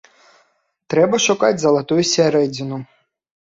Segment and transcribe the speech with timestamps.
[0.93, 2.81] Трэба шукаць залатую сярэдзіну.